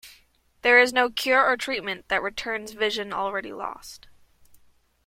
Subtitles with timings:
[0.63, 4.07] There is no cure or treatment that returns vision already lost.